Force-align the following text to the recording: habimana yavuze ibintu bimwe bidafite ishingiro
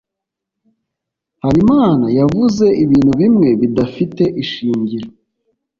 habimana 1.43 2.05
yavuze 2.19 2.65
ibintu 2.83 3.11
bimwe 3.21 3.47
bidafite 3.61 4.23
ishingiro 4.43 5.09